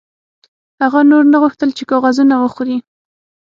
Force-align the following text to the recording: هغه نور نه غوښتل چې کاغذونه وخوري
هغه 0.81 0.99
نور 1.11 1.23
نه 1.33 1.37
غوښتل 1.43 1.69
چې 1.77 1.83
کاغذونه 1.91 2.35
وخوري 2.39 2.77